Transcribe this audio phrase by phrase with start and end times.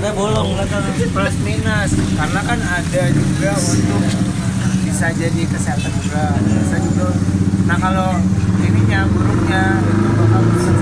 [0.00, 0.80] katanya bolong belakang
[1.12, 1.92] plus minus.
[2.16, 4.00] Karena kan ada juga untuk
[4.88, 6.24] bisa jadi kesehatan juga.
[6.40, 7.12] Bisa juga.
[7.68, 8.16] Nah kalau
[8.64, 10.72] ininya buruknya itu bakal bisa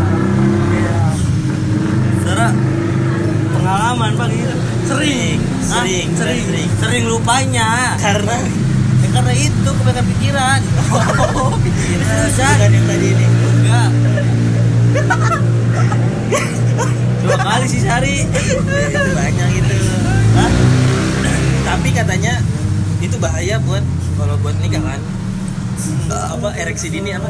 [3.58, 4.54] pengalaman pak gitu
[4.86, 5.38] sering?
[5.66, 6.70] Sering, sering sering.
[6.78, 7.98] sering lupanya.
[7.98, 8.38] Karena?
[9.02, 10.60] Ya, karena itu kebanyakan pikiran.
[11.34, 12.30] Oh pikiran.
[12.38, 13.26] Bukan yang tadi ini.
[13.26, 13.90] Enggak
[17.28, 18.24] dua kali sih sehari.
[18.24, 19.76] Itu banyak itu.
[20.38, 20.50] Hah?
[21.68, 22.40] tapi katanya
[23.04, 23.84] itu bahaya buat
[24.16, 25.00] kalau buat nikah kan.
[26.08, 27.28] Apa ereksi dini apa?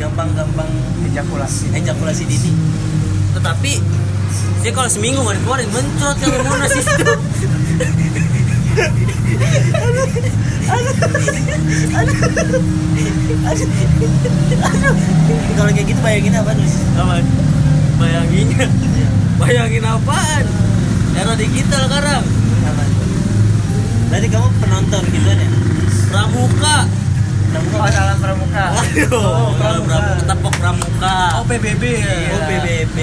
[0.00, 0.70] Gampang-gampang
[1.12, 1.68] ejakulasi.
[1.76, 2.52] ejakulasi dini.
[3.36, 3.72] Tetapi
[4.60, 7.14] sih kalau seminggu nggak dikeluarin mencot yang mana sih itu
[15.56, 17.14] kalau kayak gitu bayangin apa terus apa
[18.00, 18.66] bayanginnya
[19.40, 20.44] bayangin apaan?
[21.12, 22.22] Era digital sekarang.
[22.62, 22.82] Apa
[24.10, 25.48] berarti kamu penonton gitu kan ya?
[26.08, 26.76] Pramuka.
[27.50, 28.64] Kamu oh dalam pramuka.
[28.72, 29.86] Aduh Oh, pramuka.
[29.86, 30.24] pramuka.
[30.24, 31.16] tepok pramuka.
[31.36, 32.98] Oh PBB ya oh PBB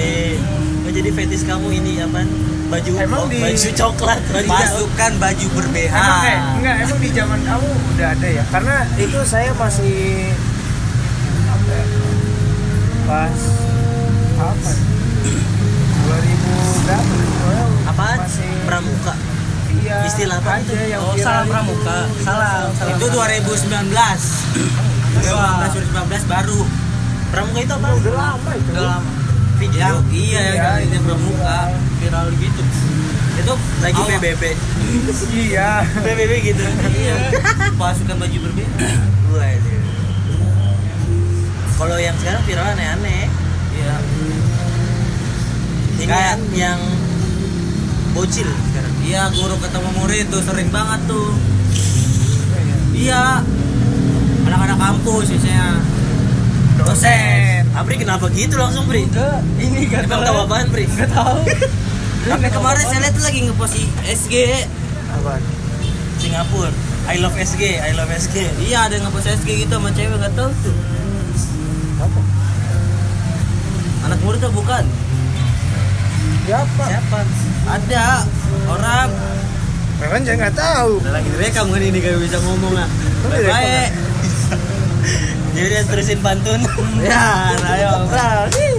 [0.82, 2.24] oh, jadi fetis kamu ini apa?
[2.68, 4.20] Baju Emang oh, di- baju coklat.
[4.26, 8.44] Baju pasukan baju ber-BH Emang eh, enggak emang di zaman kamu udah ada ya?
[8.46, 9.96] Karena itu saya masih
[11.46, 11.84] apa ya,
[13.04, 13.40] pas
[14.38, 14.70] apa?
[16.06, 17.14] 2000 berapa?
[17.48, 18.18] Well, apaan?
[18.22, 19.14] Masih pramuka.
[19.68, 20.72] Iya, Istilah apa itu?
[20.88, 21.98] yang oh salam pramuka.
[22.24, 23.92] Salam itu 2019 2019
[25.26, 26.60] 2019 baru.
[27.28, 27.88] Pramuka itu apa?
[27.98, 28.70] Udah lama itu.
[28.72, 29.10] Udah lama.
[29.58, 29.78] Video.
[29.78, 31.58] Yang iya Iya, yang itu ini pramuka.
[31.98, 32.62] Viral gitu
[33.38, 34.18] itu lagi Awal.
[34.18, 34.42] PBB
[35.38, 35.70] iya.
[35.86, 36.64] PBB gitu.
[36.90, 37.16] Iya.
[37.78, 38.66] Pasukan baju ber-BH
[39.30, 39.78] Waduh.
[41.78, 43.30] kalau yang sekarang viral aneh-aneh
[43.88, 44.36] iya
[45.98, 46.80] ini Kayak- kan yang
[48.08, 48.94] bocil sekarang.
[49.02, 51.30] Iya guru ketemu murid tuh sering banget tuh.
[52.92, 53.42] Iya.
[54.44, 55.82] Anak-anak kampus biasanya.
[56.78, 57.62] Dosen.
[57.74, 59.04] Apri kenapa gitu langsung Pri?
[59.04, 59.42] enggak.
[59.56, 60.86] Ini gak Emang tahu apaan Pri?
[60.86, 61.42] Gak tahu.
[62.30, 64.34] Tapi kemarin saya lihat lagi ngepost di SG.
[65.08, 65.40] apa
[66.18, 66.70] Singapura.
[67.08, 70.34] I love SG I love SG Iya ada yang ngepost SG gitu sama cewek gak
[70.36, 70.76] tahu tuh.
[71.98, 72.20] apa
[74.04, 74.84] Anak murid tuh bukan?
[76.48, 77.18] siapa siapa?
[77.68, 78.24] Ada
[78.72, 79.10] orang.
[80.00, 82.88] memang saya nggak tahu Udah lagi direkam kan ini gak bisa ngomong ah.
[83.26, 83.90] Oh, Baik.
[85.52, 86.60] Jadi terusin pantun
[87.04, 88.06] Ya, ayo.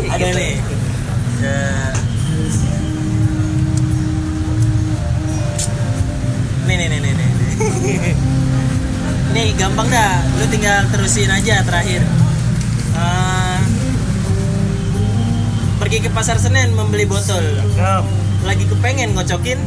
[0.10, 0.56] Ada nih
[1.40, 1.62] Ya.
[6.66, 7.30] Nih nih nih nih nih
[9.36, 12.02] Nih gampang dah Lu tinggal terusin aja terakhir
[12.90, 13.29] Eh,
[15.90, 17.42] Pergi ke pasar Senen membeli botol
[18.46, 19.58] Lagi kepengen ngocokin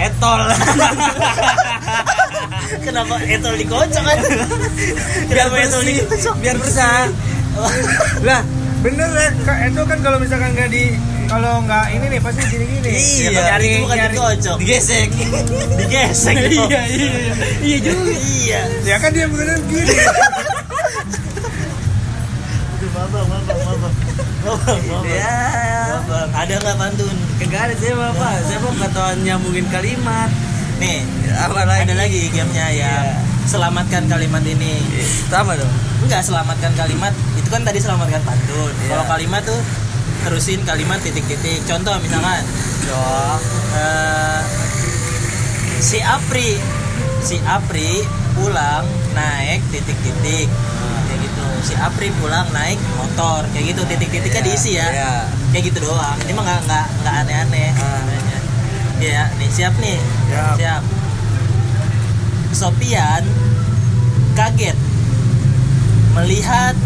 [0.00, 0.40] Etol.
[2.88, 4.18] Kenapa etol dikocok kan?
[5.28, 6.34] biar Kenapa etol dikocok?
[6.40, 7.12] biar bersih.
[8.24, 8.40] lah
[8.80, 9.28] bener ya
[9.68, 10.96] itu kan kalau misalkan nggak di
[11.28, 15.08] kalau nggak ini nih pasti gini gini Iya, nyari itu bukan nyari dikocok Digesek.
[15.84, 17.12] Digesek iya, iya.
[17.60, 18.12] Iya juga.
[18.16, 19.92] Iya ya kan dia bener gini
[23.04, 23.94] mabang, mabang, mabang.
[24.44, 25.04] Mabang, mabang.
[25.04, 25.36] Ya.
[26.00, 26.28] Mabang.
[26.32, 27.16] Ada nggak pantun?
[27.36, 28.32] Kagak ada saya bapak.
[28.48, 30.30] Saya mau ketahuan nyambungin kalimat.
[30.80, 31.04] Nih,
[31.36, 31.80] Apa lagi?
[31.84, 32.72] ada lagi gamenya ya.
[32.72, 32.94] Iya.
[33.44, 34.80] Selamatkan kalimat ini.
[35.28, 35.68] Sama dong.
[36.00, 37.12] Enggak, selamatkan kalimat.
[37.36, 38.72] Itu kan tadi selamatkan pantun.
[38.72, 38.88] Iya.
[38.88, 39.60] Kalau kalimat tuh
[40.24, 41.60] terusin kalimat titik-titik.
[41.68, 42.40] Contoh misalkan
[42.84, 43.40] Dong.
[43.76, 44.40] eh,
[45.80, 46.56] si Apri
[47.20, 48.00] si Apri
[48.32, 50.48] pulang naik titik-titik
[51.64, 55.10] si Apri pulang naik motor kayak gitu titik-titiknya Iya, diisi ya iya.
[55.48, 57.80] kayak gitu doang ini mah nggak nggak nggak aneh-aneh Ah.
[57.80, 58.38] sebenarnya.
[58.96, 59.98] Iya nih siap nih
[60.28, 60.54] Siap.
[60.56, 60.82] siap
[62.52, 63.24] Sopian
[64.32, 64.76] kaget
[66.14, 66.76] melihat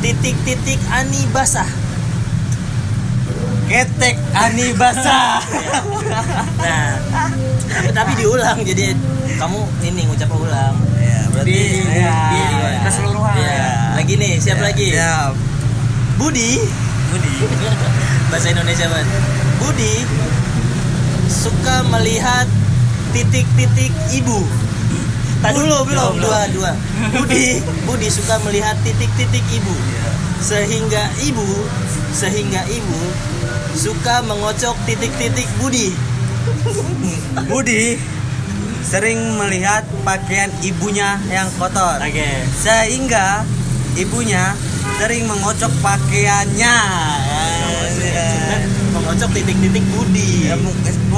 [0.00, 1.66] titik-titik ani basah
[3.72, 5.40] Ketek ani basah.
[6.60, 6.92] Nah,
[7.72, 8.92] tapi, tapi diulang jadi
[9.40, 10.76] kamu ini ngucap ulang.
[11.00, 12.80] ya, berarti Di- ya, di- ya.
[12.84, 13.34] keseluruhan.
[13.40, 14.88] Ya, lagi nih, siap Ya, lagi.
[14.92, 15.32] Siap.
[16.20, 16.60] Budi,
[17.08, 17.34] Budi.
[18.30, 19.08] bahasa Indonesia banget.
[19.56, 19.94] Budi
[21.32, 22.44] suka melihat
[23.10, 24.44] titik-titik ibu.
[25.40, 26.70] Tak dulu belum dua dua.
[27.10, 29.74] Budi Budi suka melihat titik-titik ibu.
[30.42, 31.46] Sehingga ibu
[32.12, 33.00] sehingga ibu
[33.78, 35.94] suka mengocok titik-titik Budi.
[37.50, 37.96] Budi
[38.82, 42.02] sering melihat pakaian ibunya yang kotor.
[42.02, 42.28] Oke.
[42.58, 43.46] Sehingga
[43.96, 44.52] ibunya
[44.98, 46.76] sering mengocok pakaiannya.
[48.92, 50.50] mengocok titik-titik Budi.
[50.50, 50.58] Ya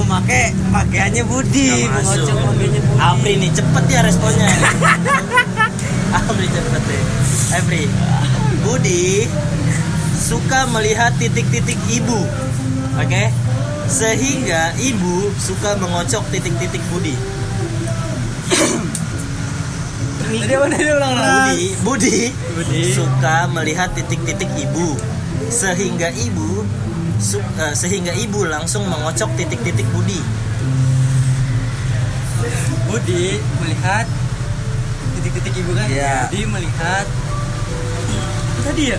[0.05, 2.23] pakai pakaiannya Budi, Nggak mau masuk.
[2.23, 3.00] ngocok pakaiannya Budi.
[3.03, 4.49] Apri nih cepet ya responnya.
[6.19, 7.03] Apri cepet deh.
[7.59, 7.82] Apri.
[8.64, 9.28] Budi
[10.16, 12.20] suka melihat titik-titik ibu.
[12.96, 13.28] Oke.
[13.84, 17.12] Sehingga ibu suka mengocok titik-titik Budi.
[20.25, 22.82] Tadi apa tadi ulang Budi, Budi, Budi.
[22.90, 24.96] suka melihat titik-titik ibu.
[25.52, 26.64] Sehingga ibu
[27.20, 30.19] su- eh, sehingga ibu langsung mengocok titik-titik Budi.
[32.88, 34.08] Budi melihat
[35.20, 35.87] titik-titik ibu kan?
[35.93, 36.17] Iya.
[36.32, 37.06] Budi melihat
[38.64, 38.99] tadi ya?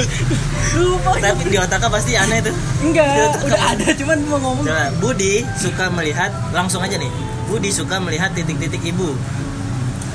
[0.80, 1.10] Lupa.
[1.18, 2.54] Tapi di otaknya pasti aneh tuh.
[2.82, 4.64] Enggak, udah ada cuman mau ngomong.
[4.66, 7.10] Coba, Budi suka melihat langsung aja nih.
[7.50, 9.14] Budi suka melihat titik-titik ibu.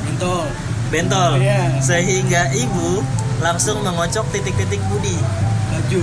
[0.08, 0.48] Bentol.
[0.92, 1.32] Bentol.
[1.44, 1.80] Iya.
[1.84, 3.04] Sehingga ibu
[3.44, 5.16] langsung mengocok titik-titik Budi.
[5.72, 6.02] Baju.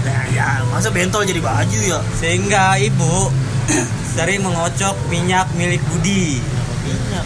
[0.00, 2.00] Nah, ya, masa bentol jadi baju ya?
[2.16, 3.28] Sehingga ibu
[4.16, 6.40] sering mengocok minyak milik Budi.
[6.88, 7.24] Minyak.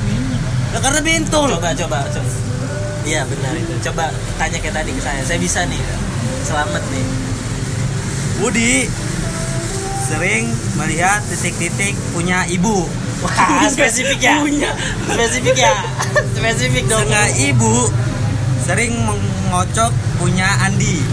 [0.75, 1.55] Ya, karena bentol.
[1.55, 2.54] Coba, coba, coba.
[3.05, 3.73] Iya benar itu.
[3.91, 4.09] Coba
[4.41, 5.21] tanya kayak tadi ke saya.
[5.29, 5.81] Saya bisa nih.
[6.45, 7.06] Selamat nih.
[8.41, 8.89] Budi
[10.05, 10.49] sering
[10.81, 12.89] melihat titik-titik punya ibu.
[13.25, 14.41] Wah, spesifik ya.
[14.41, 14.73] Punya.
[15.09, 15.77] Spesifik ya.
[16.33, 17.05] Spesifik dong.
[17.05, 17.75] Sehingga ibu
[18.65, 21.05] sering mengocok punya Andi.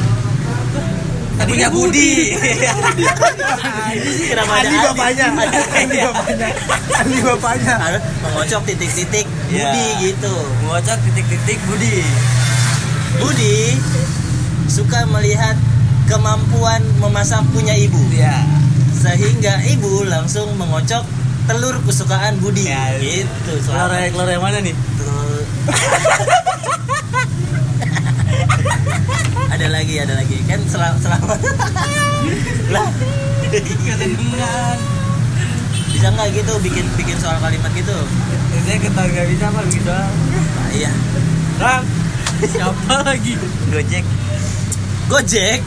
[1.44, 2.32] Eh, punya Budi.
[4.32, 6.50] Kenapa ada Andi bapaknya Andi bapaknya
[6.96, 7.76] Andi bapaknya
[8.24, 9.68] mengocok titik-titik Iya.
[9.68, 10.33] Budi gitu.
[10.62, 11.98] Mengocok titik-titik Budi.
[13.18, 13.57] Budi
[14.65, 15.57] suka melihat
[16.07, 18.45] kemampuan memasak punya ibu Iya.
[18.94, 21.03] sehingga ibu langsung mengocok
[21.44, 24.09] telur kesukaan Budi Ya, gitu Telur selamat.
[24.09, 24.74] telur yang mana nih?
[24.95, 25.45] Telur-
[29.51, 31.27] ada lagi ada lagi kan selama selama
[32.74, 32.88] lah.
[36.01, 37.94] Bisa nggak gitu bikin bikin soal kalimat gitu?
[38.65, 39.94] Saya ketahui nggak bisa apa gitu.
[39.94, 40.89] nah, iya.
[41.62, 41.86] Ram.
[42.42, 43.38] Siapa lagi?
[43.69, 44.01] Gojek.
[45.06, 45.62] Gojek?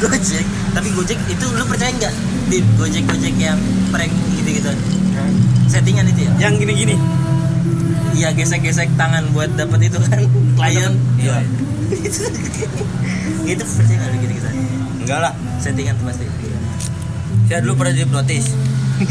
[0.00, 0.46] Gojek?
[0.72, 2.14] Tapi Gojek itu lu percaya nggak?
[2.48, 3.60] Di Gojek Gojek yang
[3.92, 4.08] prank
[4.40, 4.72] gitu gitu
[5.68, 6.48] settingan itu ya?
[6.48, 6.96] Yang gini-gini.
[8.16, 10.24] iya gesek-gesek tangan buat dapat itu kan
[10.56, 10.96] klien.
[11.20, 11.44] Iya.
[13.44, 14.48] itu percaya nggak gitu gitu
[15.04, 15.32] Enggak lah.
[15.60, 16.41] settingan tuh pasti
[17.52, 18.48] Saya dulu pernah dihipnotis.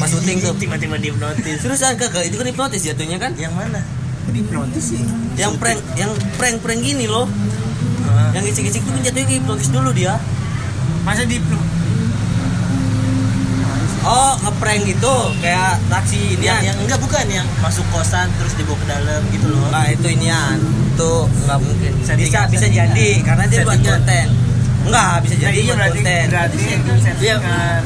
[0.01, 0.57] Pas syuting tuh.
[0.57, 3.38] tiba-tiba dihipnotis Terus ah, kagak itu kan hipnotis jatuhnya kan?
[3.38, 3.85] yang mana
[4.33, 5.01] hipnotis sih
[5.38, 6.09] Yang prank, yang
[6.41, 7.29] prank-prank gini loh.
[8.09, 8.33] Hah?
[8.33, 10.17] Yang gisik-gisik tuh kan jatuhnya ke hipnotis dulu dia.
[11.05, 11.38] masa di
[14.01, 15.15] Oh, ngeprank itu
[15.45, 19.53] kayak taksi ini yang, yang enggak bukan yang masuk kosan terus dibawa ke dalam gitu
[19.53, 20.57] loh Nah, itu inian.
[20.97, 21.91] Itu nggak mungkin.
[22.01, 22.89] Bisa bisa settingan.
[22.89, 24.25] jadi karena dia buat konten.
[24.89, 26.25] Enggak, bisa Nah, jadi iya buat berarti konten.
[26.33, 27.81] berarti itu settingan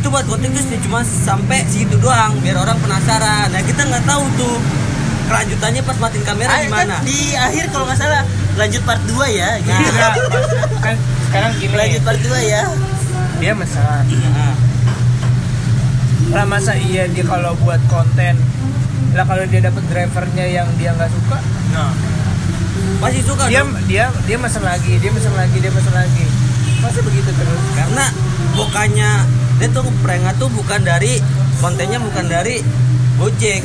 [0.00, 3.52] Itu buat konten tuh cuma sampai situ doang biar orang penasaran.
[3.52, 4.56] Nah, kita nggak tahu tuh
[5.28, 6.96] kelanjutannya pas matiin kamera Ah, gimana.
[6.98, 8.26] kan di akhir kalau nggak salah
[8.58, 9.78] lanjut part 2 ya gitu.
[9.94, 10.14] Enggak,
[10.82, 10.94] kan
[11.30, 12.62] sekarang gini lanjut part 2 ya
[13.38, 14.54] dia mesra Nah,
[16.34, 18.34] lah masa iya dia kalau buat konten
[19.14, 21.38] lah kalau dia dapat drivernya yang dia nggak suka
[21.70, 21.90] nah
[22.98, 23.70] pasti suka dia dong.
[23.86, 26.26] dia dia mesen lagi dia mesen lagi dia mesen lagi
[26.78, 28.04] masa begitu terus karena
[28.54, 29.10] bukannya
[29.60, 31.20] dia tuh ngeprank tuh bukan dari
[31.60, 32.64] kontennya bukan dari
[33.20, 33.60] Gojek.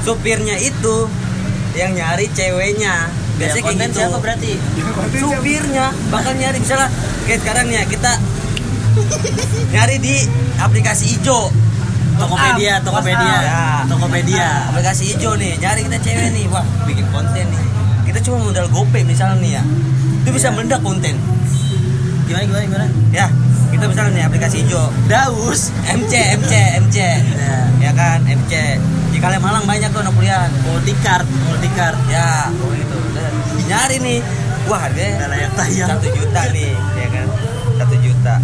[0.00, 1.04] Supirnya itu
[1.76, 3.12] yang nyari ceweknya.
[3.36, 3.98] Biasanya biasanya kayak konten gitu.
[4.00, 4.52] siapa berarti?
[5.20, 5.86] Supirnya.
[6.08, 6.88] Bakal nyari misalnya
[7.28, 8.12] kayak sekarang nih ya kita
[9.76, 10.16] nyari di
[10.56, 11.52] aplikasi hijau.
[12.16, 13.20] Tokopedia Tokopedia.
[13.20, 13.90] WhatsApp.
[13.92, 14.48] Tokopedia.
[14.72, 16.44] Aplikasi hijau nih nyari kita cewek nih.
[16.48, 17.64] Wah bikin konten nih.
[18.08, 19.62] Kita cuma modal gope misalnya nih ya.
[20.24, 21.20] Itu bisa meledak konten.
[22.24, 22.86] Gimana gimana gimana?
[23.12, 23.28] Ya
[23.74, 24.86] kita misalnya nih aplikasi hijau.
[25.10, 26.52] Daus MC MC
[26.86, 26.96] MC
[27.34, 28.52] ya ya kan MC
[29.10, 30.46] di Kalian Malang banyak tuh anak kuliah.
[30.62, 31.26] Multicard.
[31.26, 32.54] Multicard ya.
[32.62, 32.94] Oh gitu.
[32.94, 33.28] Udah,
[33.66, 34.18] nyari nih
[34.70, 35.90] wah harganya layak tayang.
[35.90, 37.26] satu juta nih ya kan.
[37.82, 38.34] Satu juta.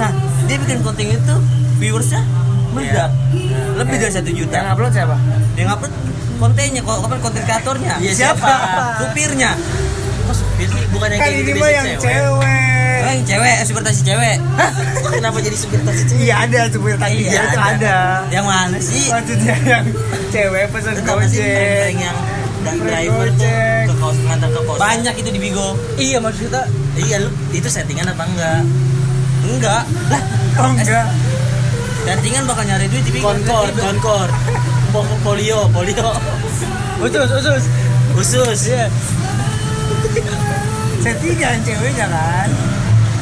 [0.00, 0.10] Nah
[0.48, 1.34] dia bikin konten itu
[1.76, 2.24] viewersnya
[2.72, 3.12] meledak.
[3.76, 4.56] Lebih dari satu juta.
[4.64, 5.16] yang upload siapa?
[5.52, 5.92] Dia ngupload
[6.40, 7.94] kontennya kok konten kreatornya?
[8.00, 8.50] Iya, siapa?
[8.98, 9.54] supirnya
[10.32, 12.00] kok supir sih bukannya kan kayak gitu ini mah yang cewek.
[12.00, 13.00] cewek.
[13.02, 14.36] Oh, yang cewek supir taksi cewek
[15.12, 16.20] kenapa jadi supir taksi cewek?
[16.24, 17.62] Iya ada supir taksi Iya, itu ada.
[17.68, 17.98] ada.
[18.32, 19.04] Yang mana sih?
[19.12, 19.84] Maksudnya yang
[20.32, 21.92] cewek sih gojek.
[22.00, 22.16] yang
[22.62, 23.50] dan driver tuh
[23.90, 24.78] ke kos ngantar ke kos.
[24.80, 25.68] Banyak itu di Bigo.
[26.00, 26.62] Iya maksudnya
[26.96, 28.60] iya lu itu settingan apa enggak?
[29.44, 29.82] Enggak.
[30.08, 30.22] Lah
[30.62, 31.06] oh enggak?
[32.08, 33.28] Settingan bakal nyari duit di Bigo.
[33.28, 34.28] Konkor konkor.
[34.96, 36.08] Po- polio polio.
[37.02, 37.64] Usus usus.
[38.14, 38.60] Usus
[41.02, 42.48] iya settingan ceweknya kan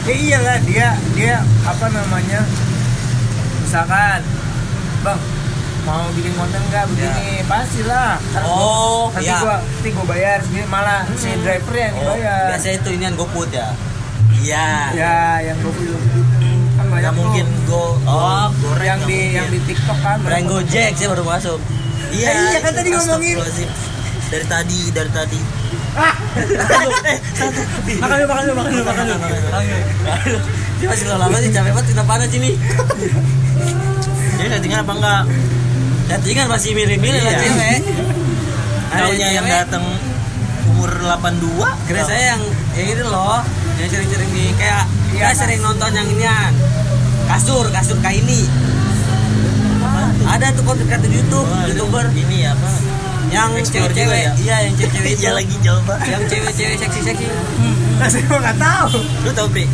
[0.03, 2.41] ya iyalah dia dia apa namanya
[3.61, 4.21] misalkan
[5.01, 5.21] bang
[5.81, 9.39] mau bikin konten nggak begini pastilah Ntar gua- Oh, nanti iya.
[9.41, 13.49] gua nanti gua bayar segini malah si driver yang Oh, dibayar biasa itu inian GoFood
[13.51, 13.69] ya.
[14.37, 14.69] Iya.
[14.93, 15.97] ya yang gua kan
[16.87, 17.17] banyak Nggak tuh.
[17.17, 19.33] mungkin go Oh, goreng yang di mungkin.
[19.35, 21.59] yang di TikTok kan Brand Gojek sih baru masuk.
[22.11, 23.37] Iya, iya kan tadi ngomongin.
[24.31, 25.41] Dari tadi, dari tadi.
[25.97, 26.15] Ah
[28.01, 29.19] Makan dulu, makan dulu, makan dulu, makan dulu.
[30.81, 32.51] Dia masih lama sih capek banget kenapa panas ini.
[34.39, 35.23] Jadi settingan apa enggak?
[36.09, 37.43] Settingan masih milih-milih lah Iya.
[37.43, 37.79] cewek.
[38.91, 39.85] Ada Taunya yang datang
[40.67, 42.43] umur 82 Kira saya yang
[42.75, 43.39] yang ini loh,
[43.79, 45.37] yang sering-sering di kayak Mas.
[45.37, 46.53] sering nonton yang inian.
[47.29, 48.49] Kasur, kasur kaini.
[50.21, 52.71] Ada tuh konten kreator YouTube, Oh, YouTuber ini apa?
[53.29, 54.33] Yang cewek-cewek, ya?
[54.41, 55.21] iya yang cewek-cewek itu.
[55.21, 55.95] Iya lagi coba.
[56.03, 57.27] Yang cewek-cewek seksi-seksi.
[58.01, 59.65] saya mah nggak tahu Lu tahu, Pri?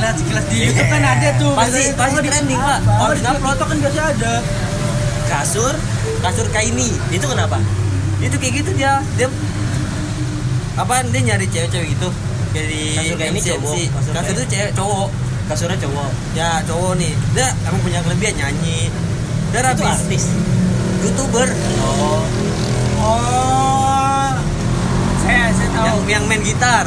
[0.00, 2.80] Lihat sekilas di YouTube kan ada tuh, Pasti pasti trending, Pak.
[3.14, 4.34] di upload kan biasa ada.
[5.26, 5.74] Kasur
[6.20, 6.90] Kasur kaini.
[7.08, 7.62] itu kenapa?
[8.18, 8.98] Itu kayak gitu dia.
[9.14, 9.28] Dia
[10.74, 12.08] apa dia nyari cewek-cewek gitu.
[12.50, 15.08] Jadi Kasur kaini cowok, kasur Kasur itu cewek cowok.
[15.50, 16.10] Kasurnya cowok.
[16.32, 17.12] Ya cowok nih.
[17.34, 18.86] Dia emang punya kelebihan nyanyi.
[19.50, 20.24] Dia Itu artis.
[21.00, 21.48] Youtuber
[21.80, 22.22] Oh.
[23.00, 24.30] oh
[25.20, 26.84] saya saya tahu yang yang main gitar.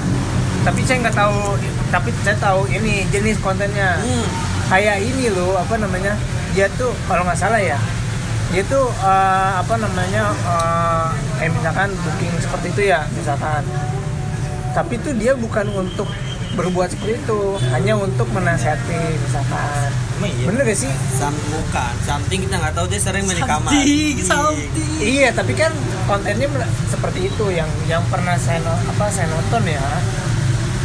[0.63, 4.25] tapi saya nggak tahu tapi saya tahu ini jenis kontennya Hmm.
[4.67, 6.15] kayak ini loh apa namanya
[6.53, 7.75] dia tuh kalau nggak salah ya
[8.50, 13.63] dia tuh eh, apa namanya eh, kayak misalkan booking seperti itu ya misalkan
[14.72, 16.08] tapi tuh dia bukan untuk
[16.53, 17.39] berbuat seperti itu
[17.70, 19.89] hanya untuk menasihati misalkan
[20.24, 20.46] Emang iya?
[20.48, 20.92] bener gak sih?
[21.20, 23.72] Sam bukan, something kita nggak tahu dia sering main di kamar.
[25.03, 25.30] iya.
[25.36, 25.72] tapi kan
[26.08, 26.48] kontennya
[26.88, 29.84] seperti itu yang yang pernah saya no- apa saya nonton ya?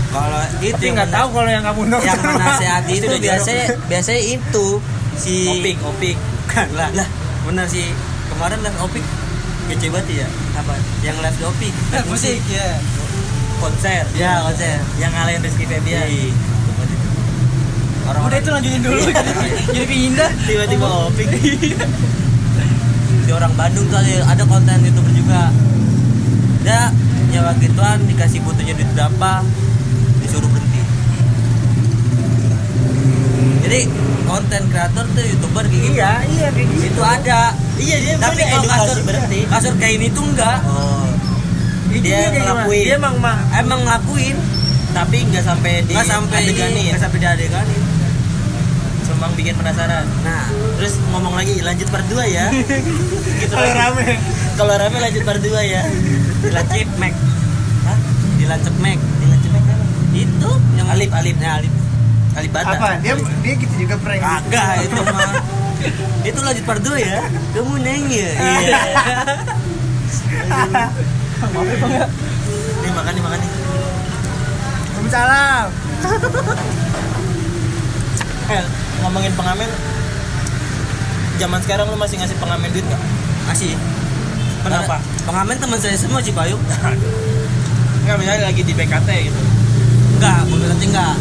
[0.09, 2.09] Kalau itu tapi nggak tahu kalau yang kamu nonton.
[2.09, 4.66] yang menasehati itu Itu biasanya biasanya itu
[5.14, 6.16] si Opik, opik.
[6.18, 6.90] Bukan lah.
[6.99, 7.09] Lah.
[7.47, 7.87] Bener sih.
[8.35, 9.04] Kemarin live opik.
[9.71, 10.28] Kece banget ya.
[10.59, 10.75] Apa?
[11.07, 11.73] yang live opik.
[11.95, 12.75] Live musik ya
[13.59, 14.02] Konser.
[14.18, 14.78] ya konser.
[14.99, 16.07] Yang ngalahin Rizky Febian.
[18.08, 18.10] Iya.
[18.10, 19.00] orang-orang itu lanjutin dulu.
[19.74, 21.28] jadi pindah Tiba-tiba opik.
[23.20, 25.52] di orang Bandung tuh ada, konten youtuber juga
[26.58, 26.88] dia
[27.28, 29.44] nyawa gituan dikasih butuhnya duit berapa
[30.18, 30.80] disuruh berhenti
[33.60, 33.80] jadi
[34.24, 37.40] konten kreator tuh youtuber kayak gitu iya iya kayak gitu itu ada
[37.78, 39.40] Iya, dia tapi kalau kasur berhenti.
[39.46, 41.04] kasur kayak ini tuh enggak Oh.
[41.90, 42.64] Dia gimana?
[42.64, 42.82] ngelakuin.
[42.82, 43.14] dia emang
[43.54, 44.36] emang ngelakuin
[44.90, 46.84] Tapi nggak sampai di nggak sampai adeganin.
[46.90, 47.80] nggak sampai diadeganin
[49.18, 50.06] Cuma bikin penasaran.
[50.22, 50.46] nah
[50.78, 52.46] Terus ngomong lagi lanjut part 2 ya.
[53.40, 54.14] gitu kalau rame
[54.54, 55.82] Kalau rame lanjut part 2 ya.
[56.40, 57.14] dilancip Mac
[57.82, 57.98] Hah?
[58.37, 59.75] dilancip Mac Dilanjut apa?
[60.14, 61.34] itu yang Alip, Alip.
[61.37, 61.75] ya Alip
[62.32, 62.70] Alip Bata.
[62.72, 65.32] apa dia dia gitu juga prank kagak itu mah
[66.28, 67.18] itu lanjut part 2 ya
[67.52, 68.28] kamu nanya
[68.62, 68.78] iya
[72.78, 73.50] Nih makan nih makan nih.
[74.88, 75.66] Waalaikumsalam
[78.48, 78.64] Eh,
[79.02, 79.70] ngomongin pengamen
[81.38, 83.02] zaman sekarang lu masih ngasih pengamen duit nggak?
[83.46, 83.72] masih
[84.66, 84.98] Kenapa?
[85.24, 86.58] pengamen teman saya semua sih Bayu
[88.08, 89.40] Nggak misalnya lagi di BKT gitu.
[90.18, 91.14] enggak berarti enggak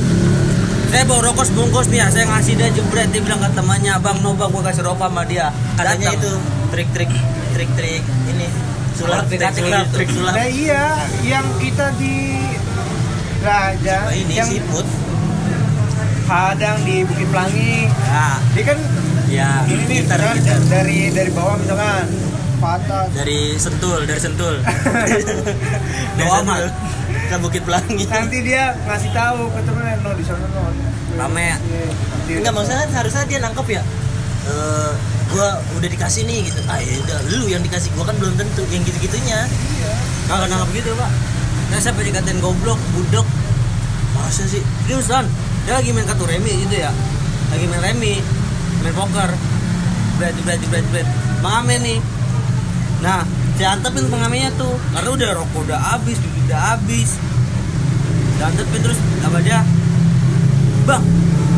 [0.88, 4.18] saya bawa rokok sebungkus nih ya saya ngasih dia jebret dia bilang ke temannya bang
[4.24, 6.24] no bang gua kasih rokok sama dia Katanya Datang.
[6.24, 6.32] itu
[6.72, 7.12] trik-trik
[7.52, 8.48] trik-trik ini
[8.96, 9.96] sulap trik sulap gitu.
[10.00, 10.34] trik sulap.
[10.34, 10.84] nah iya
[11.28, 12.40] yang kita di
[13.38, 14.88] Raja ini yang siput.
[16.28, 17.88] Kadang di Bukit Pelangi.
[17.88, 18.28] Ya.
[18.54, 18.80] Dia kan
[19.28, 20.60] ya ini nih gitar, misalkan gitar.
[20.68, 22.06] dari dari bawah misalkan.
[22.58, 23.06] Patah.
[23.14, 24.58] Dari sentul dari sentul.
[26.18, 26.66] Dari Doa sentul.
[26.66, 26.74] Amat.
[27.08, 28.04] ke bukit pelangi.
[28.10, 30.74] Nanti dia ngasih tahu ke temennya no di sana no.
[31.22, 31.58] Rame ya?
[32.26, 33.82] Iya, enggak maksudnya harusnya dia nangkep ya
[34.48, 34.92] Eh,
[35.36, 36.60] gua udah dikasih nih gitu.
[36.72, 39.44] Ah ya udah lu yang dikasih gua kan belum tentu yang gitu gitunya
[40.26, 41.12] nggak kenapa begitu pak.
[41.70, 43.28] Saya sampai dikatain goblok budok?
[44.18, 44.64] Masa sih?
[44.88, 45.30] Seriusan
[45.68, 46.96] dia lagi main kartu remi gitu ya.
[47.52, 48.24] Lagi main remi
[48.88, 49.36] main poker.
[50.16, 51.08] Berat berat berat berat
[51.44, 52.00] pengamen nih.
[53.04, 53.28] Nah
[53.60, 57.20] saya antepin pengamennya tuh karena udah rokok udah habis duit udah habis.
[58.40, 59.60] Diantepin terus sama dia?
[60.88, 61.04] Bang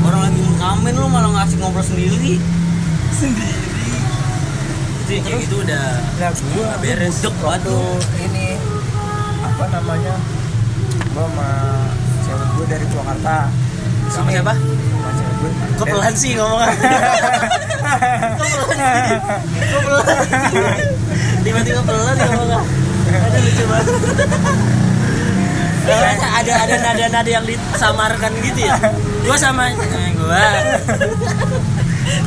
[0.10, 2.42] orang lagi ngamen lu malah ngasih ngobrol sendiri.
[5.06, 5.86] Itu yang kayak gitu udah
[6.18, 7.22] Nah, gua beres.
[7.22, 7.78] budek waktu
[8.26, 8.58] ini
[9.46, 10.18] apa namanya
[11.14, 11.50] gua sama
[12.26, 13.69] cewek gue dari Purwakarta
[14.10, 14.54] sama siapa?
[15.80, 16.74] Kok pelan sih ngomongnya?
[18.36, 19.18] Kok pelan sih?
[19.72, 20.34] Kok pelan sih?
[21.46, 22.60] Tiba-tiba pelan ngomongnya.
[23.10, 23.96] Ada lucu banget.
[25.90, 28.78] Masa ada ada nada-nada yang disamarkan gitu ya?
[29.26, 30.46] Gua sama eh, gua.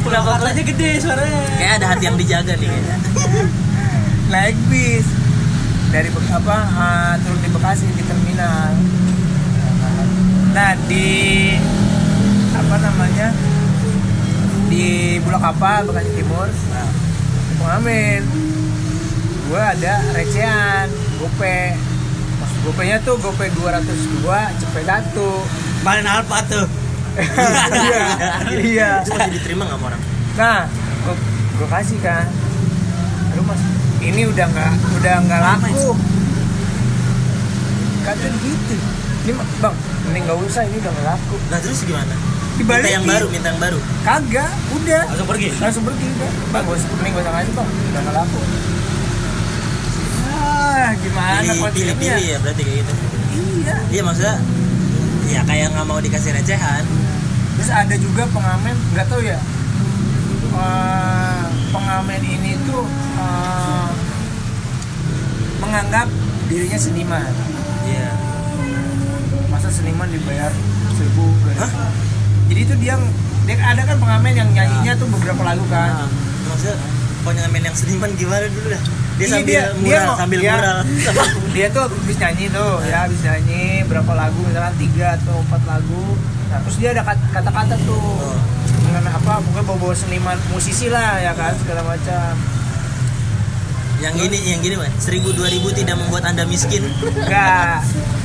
[0.02, 1.42] Kenapa aja gede suaranya?
[1.58, 2.96] kayak ada hati yang dijaga nih kayaknya.
[4.32, 5.06] Naik bis.
[5.92, 8.72] Dari apa ah, turun di Bekasi di terminal
[10.52, 11.08] nah di
[12.52, 13.28] apa namanya
[14.72, 16.48] di Bulak Kapal Bekasi Timur.
[16.48, 16.88] Nah,
[17.60, 18.20] pengamen
[19.48, 20.88] gue ada recehan
[21.20, 21.76] gope.
[22.40, 24.24] Maksud gopenya tuh gope 202
[24.60, 25.44] cepet satu
[25.84, 26.66] Paling alfa tuh.
[27.76, 28.02] iya
[28.56, 28.90] iya.
[29.04, 30.02] Itu masih diterima nggak orang?
[30.40, 30.64] Nah
[31.04, 31.14] gue
[31.60, 32.24] gue kasih kan.
[33.36, 33.60] Lu mas
[34.00, 35.92] ini udah nggak udah nggak laku.
[38.02, 38.76] kata gitu
[39.22, 39.74] ini bang
[40.10, 42.14] ini nggak usah ini udah laku nah terus gimana?
[42.52, 42.92] Minta Dibalikin.
[43.00, 43.78] yang baru minta yang baru?
[44.04, 45.02] Kagak udah.
[45.08, 45.48] Langsung pergi.
[45.56, 47.68] langsung pergi udah bang gue ini gue usah ngasih bang.
[47.72, 48.40] Udah nggak laku.
[50.36, 52.92] Ah gimana pilih pilih ya berarti kayak gitu?
[53.32, 53.76] Iya.
[53.88, 54.36] Iya maksudnya
[55.32, 56.84] ya kayak nggak mau dikasih recehan.
[57.56, 59.38] Terus ada juga pengamen nggak tahu ya.
[60.52, 62.84] Eh, pengamen ini tuh
[63.16, 63.88] eh,
[65.62, 66.10] menganggap
[66.52, 67.32] dirinya seniman.
[67.88, 68.12] Iya.
[68.12, 68.31] masa
[69.72, 70.52] seniman dibayar
[70.92, 71.26] seribu.
[71.54, 71.70] Hah?
[72.46, 72.94] jadi itu dia
[73.42, 76.04] dia ada kan pengamen yang nyanyinya tuh beberapa lagu kan.
[76.44, 76.76] Maksudnya
[77.22, 78.82] pengamen yang seniman gimana dulu dah?
[79.12, 80.78] Dia Iya, sambil dia- mural dia sambil dia- mural.
[81.54, 86.04] Dia tuh habis nyanyi tuh ya habis nyanyi berapa lagu misalnya tiga atau empat lagu.
[86.48, 87.96] Nah terus dia ada kat- kata-kata tuh.
[87.98, 88.36] Oh.
[88.82, 92.34] mengenai apa mungkin bawa-bawa seniman musisi lah ya kan segala macam.
[94.00, 94.90] Yang ini yang gini mas?
[94.98, 96.82] Seribu dua ribu tidak membuat anda miskin.
[97.00, 97.86] Enggak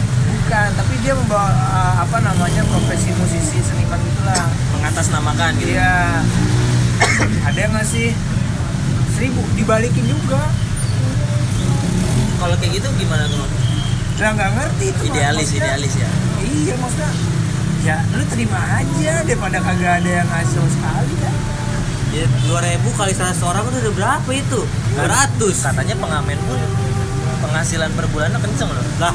[0.48, 4.48] bukan tapi dia membawa uh, apa namanya profesi musisi seniman itulah.
[4.80, 5.76] Mengatasnamakan gitu?
[5.76, 6.24] Dia
[7.52, 8.16] ada yang ngasih
[9.12, 10.48] seribu dibalikin juga.
[12.40, 13.44] Kalau kayak gitu gimana tuh
[14.18, 16.10] lah nggak ngerti itu idealis Maksudnya- idealis ya?
[16.42, 17.12] Iya maksudnya
[17.86, 21.32] ya lu terima aja daripada kagak ada yang ngasih sekali ya
[22.08, 24.62] Ya, 2000 kali 100 orang itu udah berapa itu?
[24.96, 25.60] 200.
[25.60, 26.58] katanya pengamen pun
[27.46, 28.82] penghasilan per bulannya kenceng loh.
[28.98, 29.12] Lah,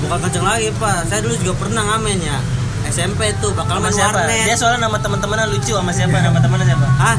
[0.00, 1.06] bukan kenceng lagi, Pak.
[1.06, 2.38] Saya dulu juga pernah ngamen ya.
[2.82, 4.42] SMP tuh bakal sama main siapa warnet.
[4.42, 7.16] dia soalnya nama teman-temannya lucu sama siapa nama temannya siapa Hah?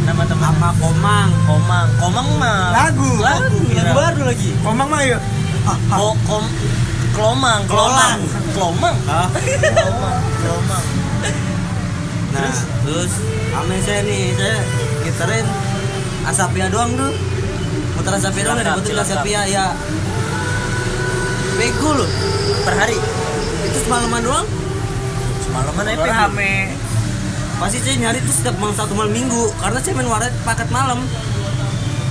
[0.00, 1.28] nama teman Sama Komang.
[1.44, 3.10] komang komang mah Lagu.
[3.18, 3.90] lagu kira.
[3.92, 4.50] baru lagi.
[4.62, 5.20] komang mah yuk
[5.90, 6.44] Ko- kom
[7.12, 8.16] kelomang kelomang
[8.54, 9.28] kelomang Hah?
[9.28, 10.84] kelomang kelomang
[12.30, 12.54] Nah,
[12.86, 13.12] terus
[13.52, 14.56] amen saya nih, saya
[15.02, 15.46] gitarin
[16.22, 17.10] Asapia doang tuh.
[17.92, 19.18] Muter Asapia doang, dapetin Cilangkap.
[19.18, 19.66] Asapia ya.
[21.56, 22.10] Bego loh.
[22.62, 22.98] per hari
[23.66, 24.46] Itu semalaman doang.
[25.42, 26.54] semalaman aja rame
[27.56, 31.00] Pasti saya nyari tuh setiap malam satu malam minggu karena saya main warnet paket malam.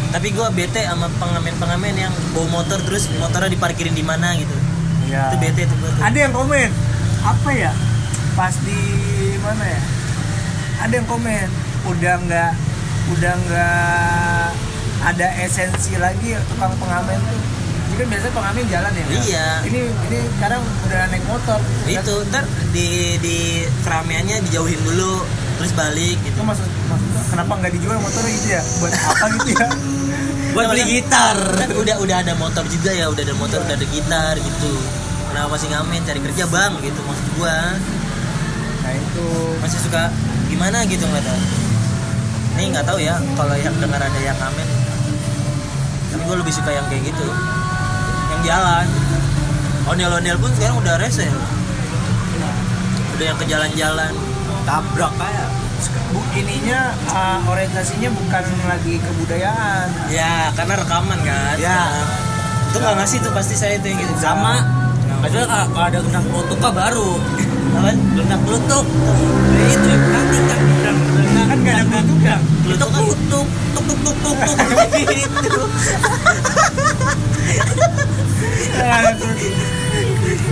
[0.10, 4.58] tapi gua bete sama pengamen-pengamen yang bawa motor terus motornya diparkirin di mana gitu
[5.06, 6.02] ya itu bete gua tuh.
[6.02, 6.70] ada yang komen
[7.22, 7.70] apa ya
[8.34, 8.82] pas di
[9.38, 9.82] mana ya
[10.82, 11.46] ada yang komen
[11.86, 12.52] udah nggak
[13.14, 14.46] udah nggak
[15.06, 17.42] ada esensi lagi tukang pengamen tuh
[17.90, 19.50] jadi kan biasanya pengamen jalan ya Iya.
[19.66, 21.60] ini ini sekarang udah naik motor.
[21.90, 23.38] Itu ntar di di
[23.82, 25.26] keramaiannya dijauhin dulu
[25.60, 28.62] terus balik itu gitu maksud maksudnya kenapa nggak dijual motornya gitu ya?
[28.80, 29.68] Buat apa gitu ya?
[30.54, 31.38] Buat beli gitar.
[31.58, 34.72] kan udah udah ada motor juga ya udah ada motor udah ada gitar gitu.
[35.30, 36.02] Kenapa masih ngamen?
[36.06, 37.58] Cari kerja bang gitu maksud gua.
[38.86, 39.28] Nah itu.
[39.66, 40.14] Masih suka
[40.50, 41.38] gimana gitu ngeliatnya
[42.58, 44.68] ini nggak tahu ya kalau yang dengar ada yang ngamen.
[46.10, 47.28] Tapi gue lebih suka yang kayak gitu
[48.40, 48.88] yang jalan
[49.90, 51.48] ondel ondel pun sekarang udah rese loh.
[53.18, 54.12] udah yang ke jalan-jalan
[54.64, 55.50] Tabrak kayak.
[56.30, 61.90] ininya uh, orientasinya bukan lagi kebudayaan ya karena rekaman kan Ya.
[62.70, 64.62] itu nggak ngasih tuh pasti saya itu yang gitu Sama
[65.20, 67.10] Padahal kalau kalau ada gendang kelutuk kan baru
[67.76, 67.98] Apaan?
[68.16, 68.86] Gendang kelutuk
[69.52, 73.46] Ya itu yang gendang gendang gendang gendang kan nggak ada kelutukan Itu Kelutuk kan kelutuk
[73.74, 74.58] Tuk tuk tuk tuk tuk
[74.96, 75.60] Gitu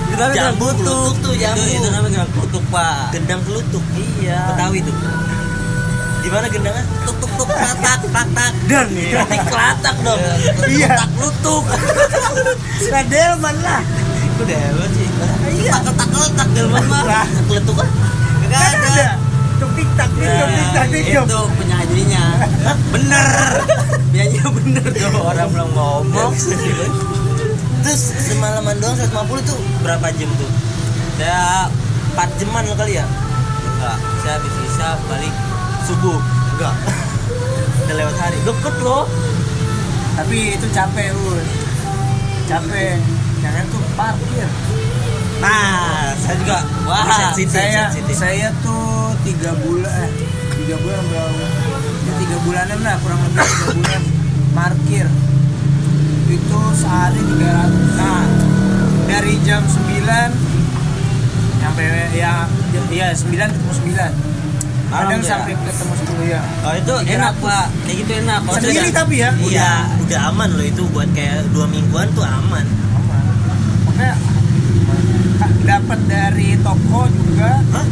[0.08, 1.62] Gendang Jambu kelutuk tuh, jambu.
[1.62, 3.14] Itu, itu namanya kelutuk pak.
[3.14, 3.84] Gendang kelutuk
[4.18, 4.40] Iya.
[4.54, 4.96] Betawi tuh
[6.28, 6.84] gimana gendangnya?
[7.08, 8.88] Tuk tuk tuk klatak klatak dan.
[8.92, 10.20] Berarti kelatak dong.
[10.68, 10.90] Iya.
[10.98, 11.64] Tak kelutuk
[12.88, 13.82] nah delman lah.
[14.26, 14.60] Itu deh
[14.92, 15.08] sih.
[15.64, 15.72] Iya.
[15.78, 17.90] Tak ketak ketak Delman mah kelutuk kan
[18.48, 19.08] Gak kan ada
[19.78, 22.24] tik tak tik tak itu penyanyinya.
[22.94, 23.54] Bener.
[24.10, 26.32] Penyanyinya bener tuh orang belum ngomong
[27.88, 30.52] terus semalaman doang 150 tuh berapa jam tuh?
[31.16, 31.72] Saya
[32.20, 33.08] 4 jaman lo kali ya?
[33.64, 35.32] Enggak saya habis bisa balik
[35.88, 36.20] subuh.
[36.20, 36.76] Enggak.
[37.88, 38.38] Udah lewat hari.
[38.44, 39.08] Deket loh.
[40.20, 41.48] Tapi itu capek us
[42.52, 43.00] capek.
[43.40, 44.50] Jangan tuh parkir.
[45.40, 46.60] Nah, saya juga.
[46.92, 47.08] Wah.
[47.08, 48.16] Sensitif, saya sensitif.
[48.20, 50.12] saya tuh tiga bulan eh,
[50.60, 51.46] tiga bulan berapa?
[52.04, 54.02] Ya, tiga bulanan lah kurang lebih tiga bulan.
[54.52, 55.08] Parkir
[56.30, 58.24] itu sehari 300 nah
[59.08, 59.78] dari jam 9
[61.58, 62.48] sampai ya
[62.90, 64.36] ya 9 ketemu 9
[64.88, 65.28] Malam kadang ya?
[65.30, 68.40] sampai ketemu 10 ya Kalau itu enak pak, kayak gitu enak.
[68.42, 69.30] Kalau Sendiri sudah- tapi ya?
[69.34, 69.72] Udah, Iya.
[70.00, 72.64] udah aman loh itu buat kayak dua mingguan tuh aman.
[72.64, 73.24] aman
[73.84, 74.16] makanya
[75.62, 77.86] dapat dari toko juga Hah?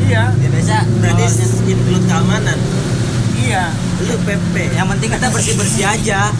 [0.00, 0.76] iya Ya, biasa.
[0.98, 2.58] Berarti kalau- include keamanan.
[3.36, 3.64] iya
[4.00, 4.54] Lu PP.
[4.72, 6.32] yang penting kita bersih bersih aja.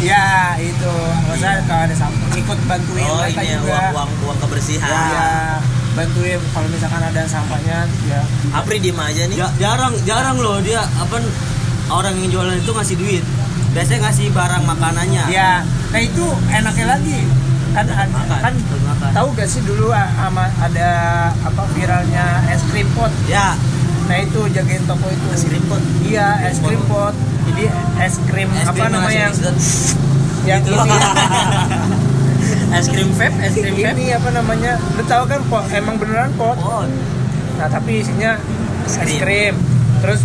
[0.00, 0.92] Ya itu
[1.30, 4.88] usah kalau ada sampah ikut bantuin Oh mereka ini ya, juga uang, uang uang kebersihan.
[4.88, 5.28] ya
[5.90, 8.20] bantuin kalau misalkan ada sampahnya ya
[8.52, 9.36] Apri diem aja nih.
[9.36, 11.18] Ja- jarang jarang loh dia apa
[11.88, 13.24] orang yang jualan itu ngasih duit.
[13.70, 15.24] Biasanya ngasih barang makanannya.
[15.28, 17.18] ya nah itu enaknya lagi
[17.70, 19.10] kan ada- Makan, kan makan.
[19.12, 20.90] tahu gak sih dulu ama ada
[21.36, 23.54] apa viralnya es krim pot Ya,
[24.06, 25.78] nah itu jagain toko itu Es krim pot?
[26.00, 27.14] iya es krim pot
[27.50, 27.64] jadi
[28.00, 29.34] es krim es apa krim namanya yang
[30.42, 30.72] yang Gitu.
[30.72, 30.98] ini
[32.72, 33.92] es krim vape, es krim vape.
[33.92, 36.86] ini apa namanya lu tahu kan pot emang beneran pot Oh,
[37.56, 38.38] nah tapi isinya
[38.82, 39.20] Es es krim.
[39.20, 39.54] krim
[40.00, 40.20] terus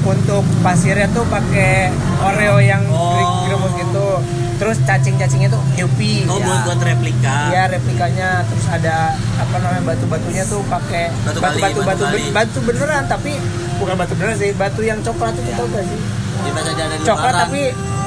[0.00, 3.36] untuk pasirnya tuh pakai oreo yang Oh.
[3.76, 4.08] gitu
[4.56, 6.44] terus cacing-cacingnya tuh Yupi Oh Ya.
[6.46, 7.48] buat buat replika.
[7.48, 8.96] ya replikanya terus ada
[9.34, 12.22] apa namanya batu-batunya tuh pakai Batu batu-batu batu batu, kali.
[12.30, 13.32] batu beneran tapi
[13.76, 16.00] bukan batu beneran sih batu yang coklat itu tau gak sih
[16.44, 17.42] ada di coklat lebaran.
[17.46, 17.62] tapi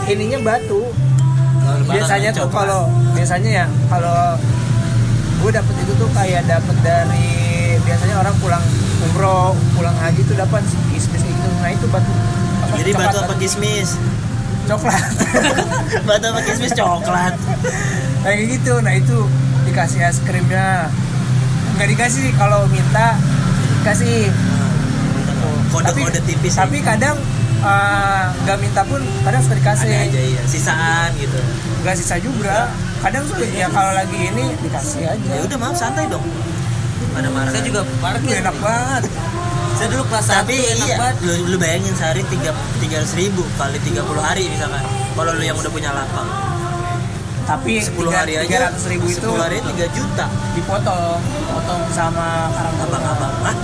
[0.10, 0.82] ininya batu.
[0.84, 2.82] Kalau lebaran biasanya ada tuh kalau
[3.14, 4.18] biasanya ya kalau
[5.44, 7.28] gue dapet itu tuh kayak dapet dari
[7.84, 8.64] biasanya orang pulang
[9.04, 12.12] umroh pulang haji tuh dapat kismis gitu nah itu batu.
[12.64, 13.20] Apa, Jadi coklat, batu?
[13.24, 13.90] apa kismis?
[14.64, 15.04] coklat.
[16.08, 16.72] Batu apa kismis?
[16.72, 17.36] Coklat.
[18.24, 18.74] kayak gitu.
[18.80, 19.18] Nah itu
[19.68, 20.88] dikasih es krimnya.
[21.76, 23.20] Nggak dikasih kalau minta
[23.84, 24.32] kasih
[25.68, 26.54] Kode-kode tipis.
[26.54, 27.18] tapi kadang
[27.64, 31.40] eh, nggak minta pun kadang suka dikasih ada aja ya, sisaan gitu.
[31.82, 32.68] nggak sisa juga
[33.00, 36.24] kadang tuh ya kalau lagi ini dikasih aja Ya udah maaf santai dong.
[37.14, 37.52] Ada marah.
[37.52, 38.42] Saya juga parkir.
[38.42, 39.04] enak banget
[39.74, 41.16] Saya dulu kelas Tapi 1 enak iya, banget.
[41.22, 44.82] lu, lu bayangin sehari tiga tiga ribu kali 30 hari misalkan.
[45.14, 46.26] Kalau lu yang udah punya lapang,
[47.44, 50.26] tapi 10 hari aja, tiga ratus ribu itu 10 hari 3 juta.
[50.56, 51.20] dipotong
[51.52, 53.56] potong sama karang Abang-abang, ah,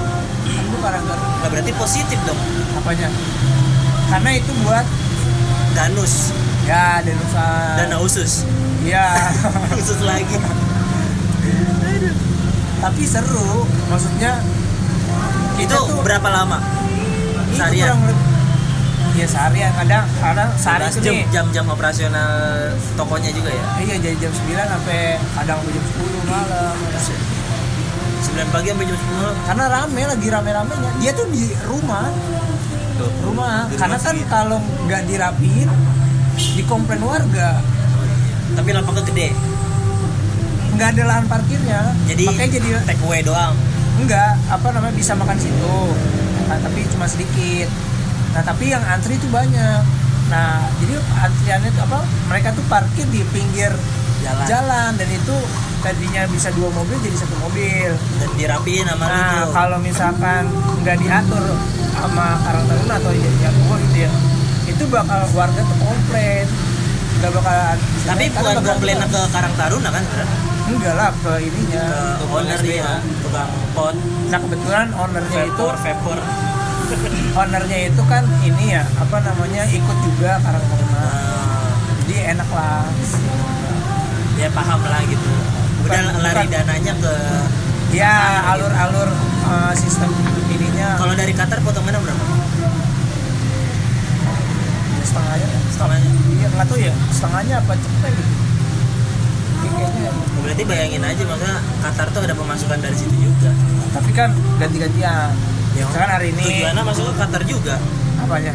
[0.46, 2.38] itu karang nggak berarti positif dong.
[2.76, 3.08] apanya
[4.10, 4.86] karena itu buat
[5.72, 6.34] Danus,
[6.66, 7.46] ya denusa
[7.78, 8.44] dana usus,
[8.82, 9.16] ya
[9.80, 10.36] usus lagi.
[12.80, 14.40] tapi seru maksudnya
[15.58, 16.58] Itu tuh- berapa lama?
[17.52, 18.00] Seharian?
[19.12, 22.32] ya seharian kadang kadang sehari 11 itu jam nih jam-jam operasional
[22.96, 23.64] tokonya juga ya.
[23.82, 25.00] iya jadi jam 9 sampai
[25.36, 29.36] kadang jam 10 malam 9 pagi sampai jam 10 malam.
[29.44, 32.08] karena rame lagi rame-ramenya dia tuh di rumah
[33.00, 33.12] Tuh.
[33.24, 35.70] rumah Di karena rumah kan kalau nggak dirapiin
[36.56, 37.64] dikomplain warga
[38.50, 39.30] Tapi lapangnya gede.
[40.76, 43.52] nggak ada lahan parkirnya Jadi makanya jadi take away doang.
[44.00, 45.76] enggak apa namanya bisa makan situ
[46.48, 47.68] nah, tapi cuma sedikit
[48.32, 49.82] nah tapi yang antri itu banyak
[50.30, 53.74] nah jadi antriannya itu apa mereka tuh parkir di pinggir
[54.20, 54.46] Jalan.
[54.48, 55.36] jalan dan itu
[55.80, 57.92] tadinya bisa dua mobil jadi satu mobil.
[58.20, 59.54] Dan dirapiin sama nah tuh.
[59.56, 60.44] kalau misalkan
[60.84, 61.46] nggak diatur
[62.00, 64.12] sama Karang Taruna atau ya, ya gua gitu ya
[64.70, 66.48] itu bakal warga tuh komplain
[67.20, 67.58] nggak bakal
[68.08, 70.04] Tapi bukan komplainnya ke Karang Taruna kan?
[70.72, 71.84] Enggak lah ke ininya.
[72.16, 72.90] Ke ownernya,
[73.26, 73.96] tukang pot,
[74.32, 76.18] nah kebetulan ownernya itu vapor, vapor.
[77.44, 80.96] ownernya itu kan ini ya apa namanya ikut juga Karang Taruna.
[80.96, 81.70] Nah,
[82.08, 82.88] jadi enak lah.
[84.40, 85.32] Ya paham lah gitu.
[85.80, 86.54] Udah Bukan- lari bukan.
[86.54, 87.14] dananya ke
[87.90, 88.14] ya
[88.48, 89.10] alur-alur
[89.44, 90.12] uh, sistem
[90.48, 92.24] ininya kalau dari Qatar potongannya berapa?
[95.02, 96.10] setengahnya Setengahnya.
[96.30, 98.32] iya nggak tahu ya setengahnya apa cepet gitu
[99.60, 103.52] Ini kayaknya Berarti bayangin aja maka Qatar tuh ada pemasukan dari situ juga.
[103.90, 105.34] tapi kan ganti-gantian
[105.72, 107.76] Ya, misalkan hari ini Tujuannya masuk ke Qatar juga.
[108.20, 108.54] apanya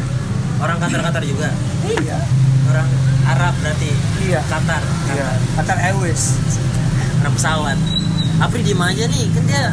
[0.57, 1.49] Orang Qatar Qatar juga.
[1.83, 2.19] iya
[2.65, 2.87] Orang
[3.25, 3.91] Arab berarti.
[4.21, 4.81] iya Qatar.
[5.09, 5.33] iya Qatar.
[5.59, 6.23] Qatar Airways
[7.25, 7.73] Anak pesawat.
[8.37, 9.63] Apri diem aja nih, kan dia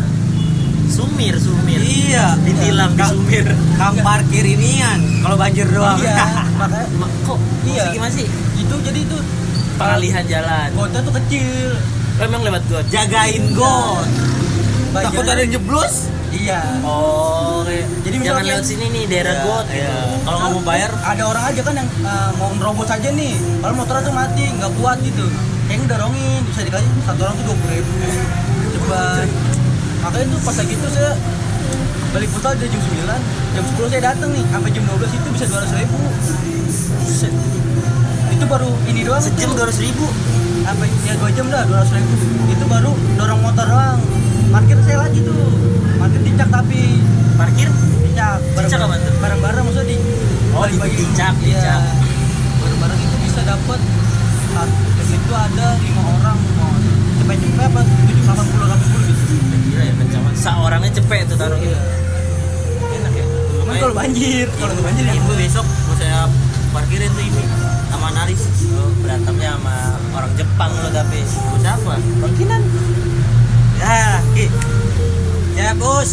[0.88, 1.76] sumir sumir.
[1.78, 2.32] Iya.
[2.40, 3.44] Ditilang di sumir.
[3.76, 5.96] Kam parkir inian kalau banjir doang.
[5.96, 7.76] iya makanya Ma- kok Iya.
[7.78, 7.84] iya.
[7.92, 8.24] gimana sih?
[8.54, 9.18] itu jadi itu
[9.74, 10.68] Pengalihan jalan.
[10.72, 11.76] kota tuh kecil.
[12.14, 12.84] Oh, emang lewat got.
[12.88, 14.08] Jagain got.
[14.90, 15.12] Banjir.
[15.12, 15.94] Takut ada yang jeblos.
[16.30, 16.60] Iya.
[16.80, 17.78] Oh, oke.
[18.02, 19.76] Jadi jangan misalnya- lewat sini nih daerah Iya, got gitu.
[19.76, 19.92] iya.
[20.22, 23.74] Kalau nggak mau bayar, ada orang aja kan yang uh, mau nerobos aja nih kalau
[23.74, 25.26] motor tuh mati nggak kuat gitu
[25.66, 27.92] kayak udah dorongin bisa dikasih satu orang tuh dua puluh ribu.
[28.82, 29.28] Ban
[30.02, 31.12] makanya tuh pas lagi itu saya
[32.12, 33.08] balik putar dari jam 9
[33.54, 35.98] jam 10 saya datang nih sampai jam 12 itu bisa 200 ribu.
[38.28, 39.56] Itu baru ini doang sejam tuh.
[39.56, 40.06] dua ratus ribu?
[40.66, 42.12] Apa ya dua jam dah 200 ribu.
[42.50, 43.98] Itu baru dorong motor doang.
[44.50, 45.32] Parkir saya lagi tuh.
[45.96, 47.00] Parkir dicak tapi.
[47.38, 47.68] Parkir?
[48.04, 48.42] Dicak.
[48.42, 49.14] Tuh?
[49.22, 49.96] bareng-bareng maksudnya di
[50.52, 51.80] Oh, di- dicak, Iya.
[52.60, 53.80] bareng-bareng itu bisa dapat
[55.22, 56.72] itu ada lima orang mau
[57.22, 57.80] cepet-cepet apa?
[57.86, 59.22] Tujuh delapan puluh delapan puluh gitu.
[59.62, 61.78] Gila ya banget seorangnya cepet tuh taruh Iya.
[62.92, 63.24] enak ya?
[63.62, 65.14] Cuman kalau banjir kalau nggak banjir ya?
[65.14, 66.20] itu besok mau saya
[66.74, 67.42] parkirin tuh ini
[67.88, 68.40] sama analis.
[68.74, 69.76] Lo berantemnya sama
[70.12, 71.20] orang Jepang lo tapi.
[71.22, 71.92] Mau siapa?
[72.18, 72.62] Bang Kinan
[73.78, 74.46] ya Ki.
[75.58, 76.10] ya bos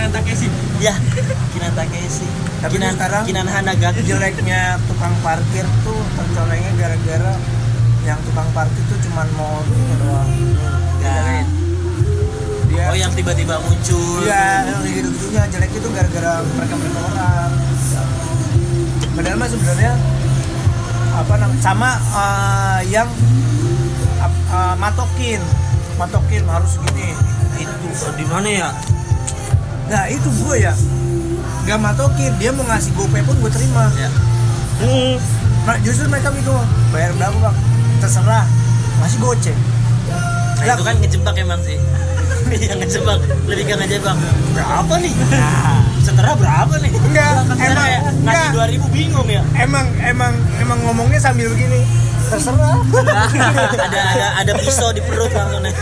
[0.00, 0.48] kira Takeshi
[0.80, 0.94] ya
[1.52, 2.24] Kinan Takeshi
[2.60, 7.34] Tapi Kinan sekarang- Kinan Hanagaki jeleknya tukang parkir tuh tercolengnya gara-gara
[8.00, 10.28] yang tukang parkir tuh cuman mau ini doang.
[11.00, 11.44] Ya.
[12.66, 14.24] dia oh yang tiba-tiba muncul.
[14.24, 17.50] Iya, yang kayak gitu-gitunya jelek itu gara-gara mereka mereka orang.
[19.10, 19.92] Padahal mah sebenarnya
[21.12, 23.08] apa namanya sama eh, yang
[24.18, 25.40] ap- eh, matokin,
[25.96, 27.12] matokin harus gini.
[27.58, 28.68] itu di mana ya
[29.90, 30.72] Nah itu gue ya,
[31.66, 33.90] gak matokin dia mau ngasih gopay pun gue terima.
[33.98, 34.10] ya.
[35.66, 36.54] Nah, justru mereka itu
[36.94, 37.56] bayar berapa bang?
[38.00, 38.46] Terserah,
[39.02, 39.58] masih goceng.
[40.60, 41.76] nah itu kan ngejebak emang sih.
[42.70, 43.18] Yang ngejebak.
[43.50, 44.16] Lebih ke ngejebak.
[44.54, 45.12] Berapa nih?
[46.00, 46.92] Setelah berapa nih?
[46.94, 49.42] Enggak, Setelah emang ya, ngasih dua ribu bingung ya.
[49.58, 51.82] Emang emang emang ngomongnya sambil begini.
[52.30, 52.78] Terserah.
[53.90, 55.74] ada ada ada pisau di perut langsung nih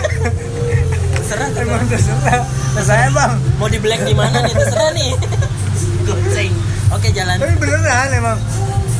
[1.28, 2.16] terserah emang terserah.
[2.16, 2.42] Terserah.
[2.72, 3.32] Terserah bang.
[3.60, 4.54] mau di black di mana nih?
[4.56, 5.10] Terserah nih.
[6.08, 6.52] Goceng.
[6.88, 7.36] Oke jalan.
[7.36, 8.38] Tapi beneran emang.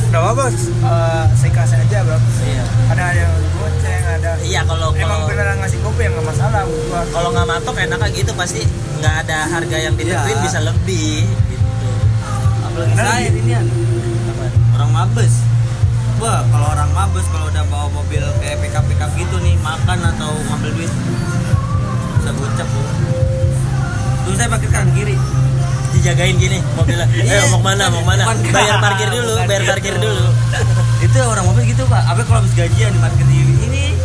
[0.09, 2.65] Gak apa-apa, eh, saya kasih aja bang iya.
[2.89, 4.31] Ada yang goceng, ada.
[4.41, 8.09] Iya kalau Emang kalau beneran ngasih kopi yang gak masalah gua kalau nggak matok enaknya
[8.13, 8.31] gitu.
[8.33, 8.61] Pasti
[8.97, 10.41] nggak ada harga yang ditentuin Iya.
[10.41, 11.89] bisa lebih gitu.
[12.65, 13.37] Apalagi Nah, saya gitu.
[13.37, 13.65] ini kan
[14.77, 15.33] orang mabes.
[16.19, 20.33] Wah, kalau orang mabes kalau udah bawa mobil kayak pickup pickup gitu nih makan atau
[20.49, 20.91] ngambil duit
[22.19, 22.85] bisa gocap tuh.
[24.21, 25.17] Tuh saya pakai kanan kiri.
[25.89, 27.49] dijagain gini mobilnya eh Iya.
[27.49, 29.71] mau mana mau mana bayar parkir dulu Bukan bayar gitu.
[29.73, 30.25] parkir dulu
[31.09, 32.03] Itu orang mobil gitu pak.
[32.05, 33.97] Apa kalau habis gajian di parkir ini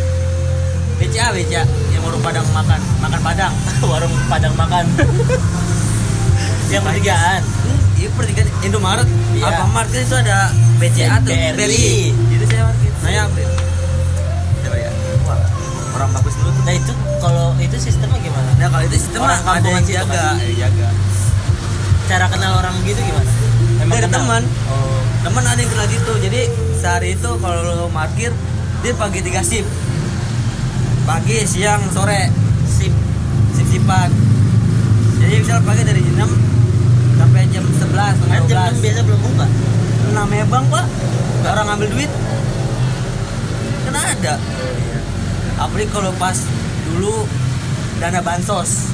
[0.97, 1.61] BCA BCA
[1.93, 3.53] yang warung padang makan makan padang.
[3.91, 4.83] warung padang makan
[6.67, 9.43] yang pertigaan Hmm, Iya pertigaan Indomaret, Iya.
[9.47, 10.37] Alfamart kan itu ada
[10.75, 12.11] BCA tuh, BRI.
[12.33, 12.91] Itu saya parkir.
[12.99, 13.21] Saya
[15.95, 16.63] orang bagus dulu tuh.
[16.67, 16.91] nah itu
[17.23, 20.87] kalau itu sistemnya gimana Nah kalau itu sistem Orang ada yang jaga, ada yang jaga.
[22.05, 23.31] cara kenal orang gitu gimana
[23.85, 24.11] ada kenal?
[24.13, 24.43] teman.
[24.71, 26.13] oh Teman ada yang kenal gitu.
[26.21, 26.41] Jadi
[26.77, 28.29] sehari itu kalau lo parkir
[28.85, 29.65] dia pagi tiga sip.
[31.05, 32.29] Pagi, siang, sore,
[32.69, 32.93] sip
[33.57, 34.13] sip sipan.
[35.17, 38.83] Jadi misal pagi dari jam 6 sampai jam 11, kan setengah jam 6 12.
[38.85, 39.45] biasa belum buka
[40.13, 40.85] 6 ya bang pak
[41.45, 42.11] orang ngambil duit
[43.85, 44.33] kan ada
[45.55, 46.35] apalagi kalau pas
[46.85, 47.23] dulu
[47.97, 48.91] dana bansos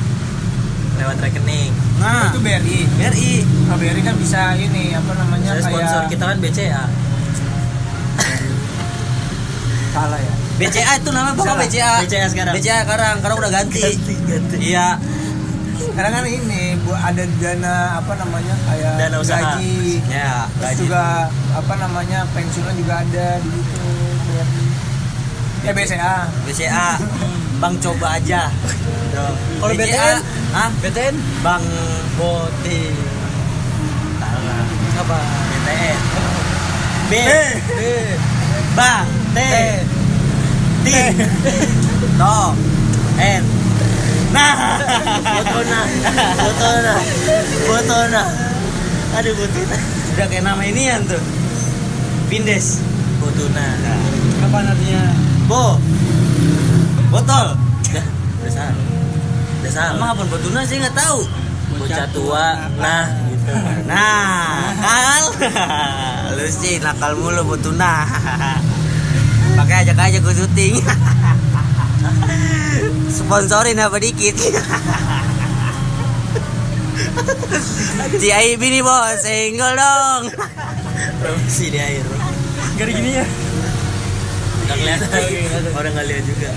[0.96, 1.74] lewat rekening.
[1.98, 2.30] Nah.
[2.30, 3.32] Itu BRI BRI
[3.64, 6.84] Kalau BRI kan bisa ini apa namanya saya sponsor kayak kita kan BCA
[9.92, 10.34] Salah ya.
[10.56, 11.64] BCA itu namanya bapak Salah.
[11.64, 12.54] BCA BCA sekarang.
[12.56, 13.16] BCA sekarang.
[13.20, 14.56] Karena udah ganti, Ganti, ganti.
[14.64, 14.88] iya.
[15.92, 19.42] Karena kan ini bu ada dana apa namanya kayak Dana usaha.
[19.58, 20.00] gaji.
[20.08, 20.80] Ya Terus gaji.
[20.80, 21.04] juga
[21.52, 23.90] apa namanya pensiunan juga ada di situ.
[25.62, 26.98] Ya BCA BCA
[27.62, 28.50] bang coba aja.
[29.62, 30.18] Kalau BTN?
[30.58, 31.64] ah BTN bang
[32.18, 32.90] boti.
[34.18, 34.66] Salah
[35.06, 36.00] apa BTN
[37.06, 37.14] B.
[37.14, 37.80] B.
[38.74, 39.06] Bang
[39.38, 39.40] T.
[40.82, 40.88] T.
[42.18, 42.58] Toh
[43.22, 43.44] N.
[44.32, 44.56] Nah.
[45.22, 45.80] Botona.
[46.42, 46.96] Botona.
[47.68, 48.24] Botona.
[49.20, 49.78] Aduh Botona.
[50.16, 51.22] Udah kayak nama inian tuh.
[52.32, 52.82] Vindes.
[53.20, 53.78] Botona.
[54.42, 55.76] Apa artinya Bo.
[57.12, 57.60] Botol.
[57.92, 58.06] Udah
[58.40, 58.76] udah salah.
[59.60, 59.94] Udah salah.
[60.00, 61.28] Emang apa botuna sih nggak tahu.
[61.76, 62.72] Bocah tua.
[62.80, 63.52] nah gitu.
[63.84, 65.24] Nah nakal.
[66.40, 68.08] Lu sih nakal mulu botuna
[69.60, 70.80] pakai ajak aja gue syuting.
[73.20, 74.40] Sponsorin apa dikit?
[78.32, 80.32] Aib ini bos, single dong.
[81.20, 82.08] Promosi di air
[82.82, 83.26] gari gini ya
[84.80, 85.64] nggak kelihatan.
[85.76, 86.50] Orang nggak lihat juga.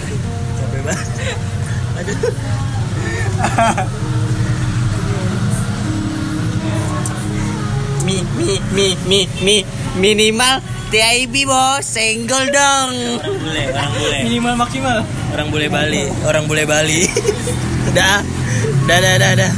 [0.58, 1.08] Capek banget.
[1.98, 2.18] Aduh.
[8.04, 9.56] Mi mi mi mi mi.
[9.94, 11.82] Minimal TIB bos.
[11.82, 12.92] Senggol dong.
[13.18, 14.18] Orang bule orang bule.
[14.28, 14.98] Minimal maksimal.
[15.34, 16.04] Orang bule Bali.
[16.22, 17.02] Orang bule Bali.
[17.90, 18.22] Udah.
[18.84, 19.52] Dah dah dah dah